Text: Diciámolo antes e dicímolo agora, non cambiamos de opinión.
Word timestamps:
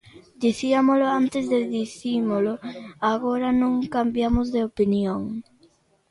Diciámolo 0.45 1.05
antes 1.19 1.45
e 1.59 1.61
dicímolo 1.79 2.53
agora, 3.13 3.49
non 3.61 3.73
cambiamos 3.95 4.47
de 4.55 4.61
opinión. 4.69 5.21